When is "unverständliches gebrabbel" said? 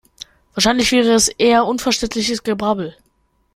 1.67-2.97